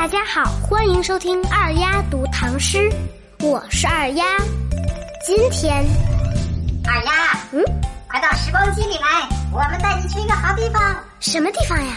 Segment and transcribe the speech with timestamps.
[0.00, 2.88] 大家好，欢迎收听二丫读唐诗，
[3.40, 4.24] 我是二丫。
[5.26, 5.84] 今天，
[6.86, 7.60] 二丫，嗯，
[8.06, 10.96] 快到时光机里来，我们带你去一个好地方。
[11.18, 11.96] 什么地方呀？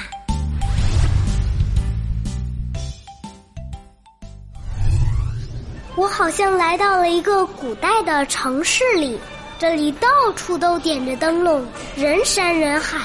[5.95, 9.19] 我好像来到了一个古代的城市里，
[9.59, 11.63] 这里到处都点着灯笼，
[11.95, 12.97] 人山人海，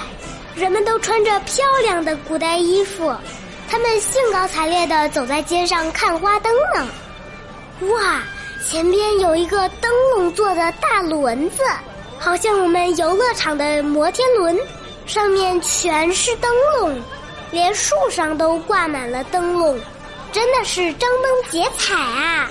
[0.55, 3.15] 人们都穿着漂亮的古代衣服。
[3.71, 6.89] 他们兴高采烈地走在街上看花灯呢。
[7.95, 8.23] 哇，
[8.65, 11.63] 前边有一个灯笼做的大轮子，
[12.19, 14.59] 好像我们游乐场的摩天轮，
[15.07, 17.03] 上面全是灯笼，
[17.51, 19.79] 连树上都挂满了灯笼，
[20.33, 22.49] 真的是张灯结彩啊！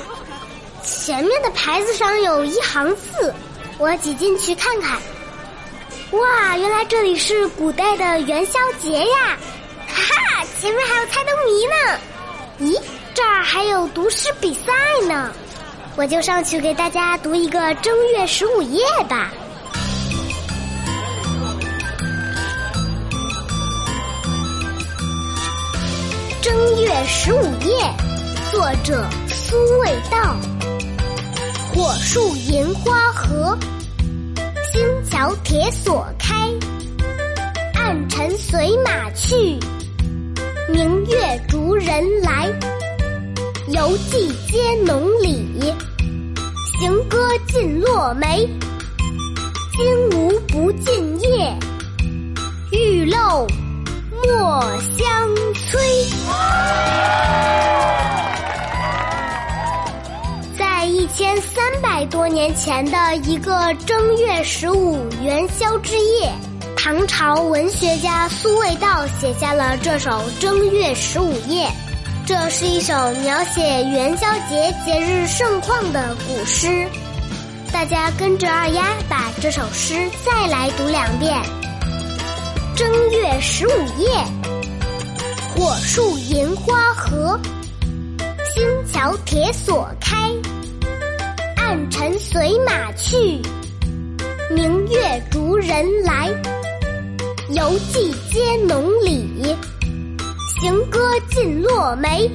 [0.83, 3.33] 前面的牌子上有一行字，
[3.79, 4.99] 我挤进去看看。
[6.11, 9.37] 哇，原来这里是古代的元宵节呀！
[10.59, 11.75] 前面还有猜灯谜呢。
[12.59, 12.81] 咦，
[13.13, 14.71] 这儿还有读诗比赛
[15.07, 15.31] 呢，
[15.95, 19.31] 我就上去给大家读一个正月十五夜吧。
[26.41, 27.93] 正月十五夜，
[28.51, 30.35] 作者苏味道。
[31.73, 33.57] 火树银花合，
[34.71, 36.49] 星桥铁锁开，
[37.73, 39.59] 暗尘随马去。
[40.67, 42.47] 明月逐人来，
[43.67, 45.47] 游记皆浓里，
[46.79, 48.49] 行歌尽落梅。
[49.73, 51.55] 金吾不尽夜，
[52.71, 53.45] 玉漏
[54.23, 54.61] 莫
[54.97, 55.79] 相催。
[60.57, 66.31] 在一千三百多年前的一个正月十五元宵之夜。
[66.85, 71.65] 唐朝文学家苏味道写下了这首《正月十五夜》，
[72.27, 76.87] 这是一首描写元宵节节日盛况的古诗。
[77.73, 81.35] 大家跟着二丫把这首诗再来读两遍。
[82.75, 84.07] 正月十五夜，
[85.55, 87.39] 火树银花合，
[88.53, 90.31] 星桥铁锁开，
[91.55, 93.41] 暗尘随马去，
[94.51, 96.29] 明月逐人来。
[97.55, 99.55] 游记皆浓里，
[100.59, 100.99] 行歌
[101.29, 102.29] 尽落梅。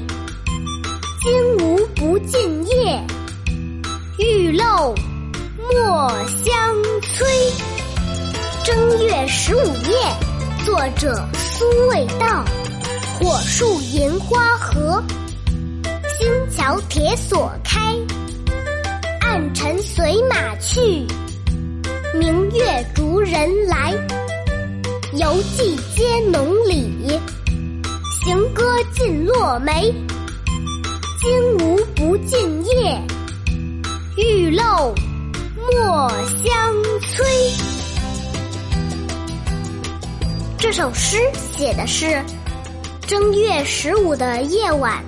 [1.20, 3.06] 金吾不尽夜，
[4.18, 4.94] 玉漏
[5.58, 7.28] 莫相催。
[8.64, 12.42] 正月十五夜，作者苏味道。
[13.18, 15.04] 火树银花合，
[16.18, 17.94] 星桥铁锁开。
[19.20, 21.06] 暗尘随马去，
[22.18, 23.94] 明月逐人来。
[25.20, 27.20] 游记皆浓里，
[28.24, 29.92] 行歌尽落梅。
[31.18, 32.98] 金吾不尽夜，
[34.16, 34.94] 玉漏
[35.56, 36.08] 莫
[36.42, 37.26] 相催。
[40.56, 41.18] 这首诗
[41.54, 42.24] 写的是
[43.06, 45.04] 正月十五的夜晚，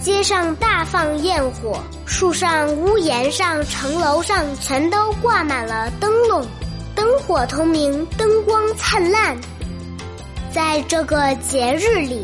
[0.00, 6.46] 街上大放焰火，树上、屋檐上、城楼上全都挂满了灯笼。
[7.00, 9.34] 灯火通明，灯光灿烂。
[10.52, 12.22] 在这个节日里，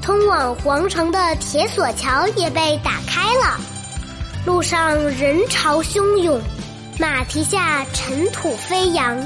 [0.00, 3.58] 通往皇城的铁索桥也被打开了，
[4.46, 6.40] 路上人潮汹涌，
[7.00, 9.18] 马蹄下尘土飞扬，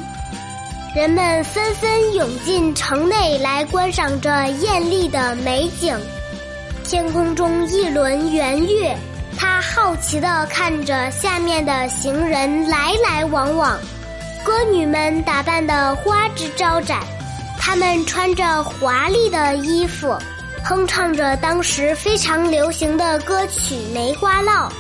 [0.95, 5.95] 人们纷纷涌进城内来观赏这艳丽的美景。
[6.84, 8.97] 天空中一轮圆月，
[9.37, 13.78] 他好奇地看着下面的行人来来往往。
[14.47, 17.01] 歌女们打扮得花枝招展，
[17.59, 20.17] 她们穿着华丽的衣服，
[20.62, 24.71] 哼唱着当时非常流行的歌曲《梅花烙》。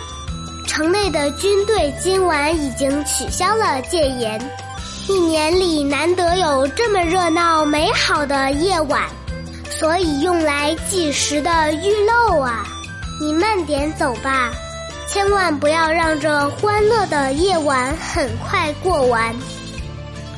[0.68, 4.40] 城内的军队今晚已经取消了戒严，
[5.08, 9.02] 一年里难得有这么热闹美好的夜晚，
[9.68, 12.64] 所以用来计时的玉漏啊，
[13.20, 14.52] 你慢点走吧，
[15.08, 19.34] 千万不要让这欢乐的夜晚很快过完。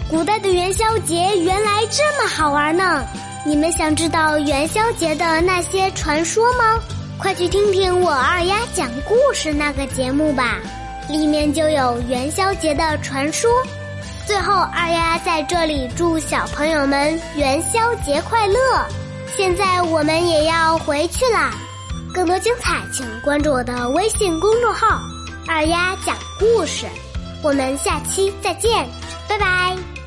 [0.09, 3.05] 古代的元宵节原来这么好玩呢！
[3.47, 6.79] 你们想知道元宵节的那些传说吗？
[7.19, 10.59] 快去听听我二丫讲故事那个节目吧，
[11.09, 13.51] 里面就有元宵节的传说。
[14.27, 18.59] 最后，二丫在这里祝小朋友们元宵节快乐！
[19.37, 21.53] 现在我们也要回去啦，
[22.13, 25.01] 更多精彩请关注我的微信公众号
[25.47, 26.87] “二丫讲故事”。
[27.43, 28.87] 我们下期再见，
[29.29, 29.98] 拜拜。